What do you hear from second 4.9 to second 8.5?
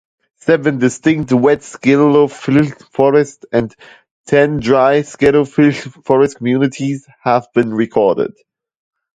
sclerophyll forest communities have been recorded.